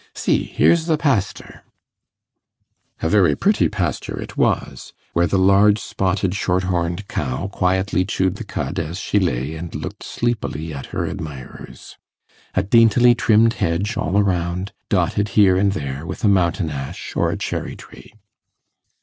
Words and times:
See, 0.15 0.45
here's 0.45 0.87
the 0.87 0.97
pastur.' 0.97 1.61
A 3.03 3.07
very 3.07 3.35
pretty 3.35 3.69
pasture 3.69 4.19
it 4.19 4.35
was, 4.35 4.93
where 5.13 5.27
the 5.27 5.37
large 5.37 5.77
spotted 5.77 6.33
short 6.33 6.63
horned 6.63 7.07
cow 7.07 7.45
quietly 7.49 8.03
chewed 8.03 8.37
the 8.37 8.43
cud 8.43 8.79
as 8.79 8.97
she 8.97 9.19
lay 9.19 9.53
and 9.55 9.75
looked 9.75 10.01
sleepily 10.01 10.73
at 10.73 10.87
her 10.87 11.05
admirers 11.05 11.97
a 12.55 12.63
daintily 12.63 13.13
trimmed 13.13 13.53
hedge 13.53 13.95
all 13.95 14.19
round, 14.23 14.71
dotted 14.89 15.27
here 15.37 15.55
and 15.55 15.73
there 15.73 16.03
with 16.07 16.23
a 16.23 16.27
mountain 16.27 16.71
ash 16.71 17.15
or 17.15 17.29
a 17.29 17.37
cherry 17.37 17.75
tree. 17.75 18.11